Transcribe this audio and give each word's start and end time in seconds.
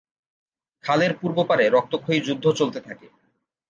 খালের 0.83 1.11
পূর্ব 1.19 1.37
পারে 1.49 1.65
রক্তক্ষয়ী 1.67 2.19
যুদ্ধ 2.27 2.45
চলতে 2.59 2.79
থাকে। 2.87 3.07